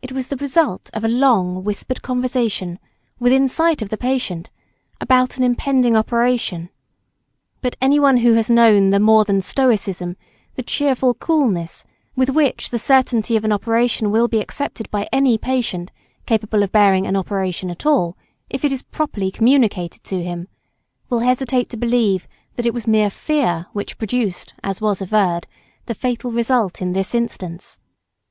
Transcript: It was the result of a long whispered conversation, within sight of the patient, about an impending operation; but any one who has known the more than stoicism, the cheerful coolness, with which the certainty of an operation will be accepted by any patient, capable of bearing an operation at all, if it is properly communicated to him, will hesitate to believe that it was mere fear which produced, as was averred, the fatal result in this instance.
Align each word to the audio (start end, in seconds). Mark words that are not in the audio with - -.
It 0.00 0.12
was 0.12 0.28
the 0.28 0.36
result 0.38 0.88
of 0.94 1.04
a 1.04 1.08
long 1.08 1.62
whispered 1.62 2.00
conversation, 2.00 2.78
within 3.18 3.48
sight 3.48 3.82
of 3.82 3.90
the 3.90 3.98
patient, 3.98 4.48
about 4.98 5.36
an 5.36 5.44
impending 5.44 5.94
operation; 5.94 6.70
but 7.60 7.76
any 7.78 8.00
one 8.00 8.16
who 8.24 8.32
has 8.32 8.48
known 8.48 8.88
the 8.88 8.98
more 8.98 9.26
than 9.26 9.42
stoicism, 9.42 10.16
the 10.54 10.62
cheerful 10.62 11.12
coolness, 11.12 11.84
with 12.16 12.30
which 12.30 12.70
the 12.70 12.78
certainty 12.78 13.36
of 13.36 13.44
an 13.44 13.52
operation 13.52 14.10
will 14.10 14.26
be 14.26 14.40
accepted 14.40 14.90
by 14.90 15.06
any 15.12 15.36
patient, 15.36 15.92
capable 16.24 16.62
of 16.62 16.72
bearing 16.72 17.06
an 17.06 17.14
operation 17.14 17.68
at 17.70 17.84
all, 17.84 18.16
if 18.48 18.64
it 18.64 18.72
is 18.72 18.80
properly 18.80 19.30
communicated 19.30 20.02
to 20.04 20.22
him, 20.24 20.48
will 21.10 21.18
hesitate 21.20 21.68
to 21.68 21.76
believe 21.76 22.26
that 22.56 22.64
it 22.64 22.72
was 22.72 22.86
mere 22.88 23.10
fear 23.10 23.66
which 23.74 23.98
produced, 23.98 24.54
as 24.64 24.80
was 24.80 25.02
averred, 25.02 25.46
the 25.84 25.94
fatal 25.94 26.32
result 26.32 26.80
in 26.80 26.94
this 26.94 27.14
instance. 27.14 27.80